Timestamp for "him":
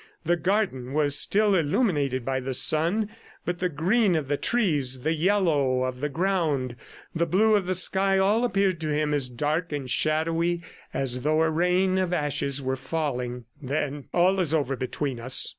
8.91-9.13